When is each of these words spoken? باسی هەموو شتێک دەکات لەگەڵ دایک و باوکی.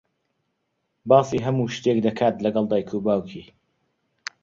باسی 1.09 1.39
هەموو 1.45 1.71
شتێک 1.75 1.97
دەکات 2.07 2.35
لەگەڵ 2.45 2.65
دایک 2.71 2.89
و 2.93 3.03
باوکی. 3.05 3.43